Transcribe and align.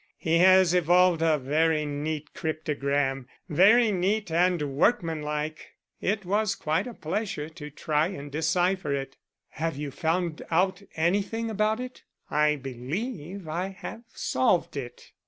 He 0.17 0.39
has 0.39 0.73
evolved 0.73 1.21
a 1.21 1.37
very 1.37 1.85
neat 1.85 2.33
cryptogram 2.33 3.27
very 3.47 3.91
neat 3.91 4.31
and 4.31 4.59
work 4.75 5.03
manlike. 5.03 5.75
It 6.01 6.25
was 6.25 6.55
quite 6.55 6.87
a 6.87 6.95
pleasure 6.95 7.49
to 7.49 7.69
try 7.69 8.07
and 8.07 8.31
decipher 8.31 8.91
it." 8.95 9.15
"Have 9.49 9.77
you 9.77 9.91
found 9.91 10.41
out 10.49 10.81
anything 10.95 11.51
about 11.51 11.79
it?" 11.79 12.01
"I 12.31 12.55
believe 12.55 13.47
I 13.47 13.67
have 13.67 14.01
solved 14.11 14.75
it." 14.75 15.11